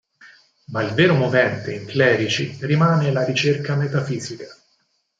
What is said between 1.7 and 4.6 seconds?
in Clerici rimane la ricerca metafisica.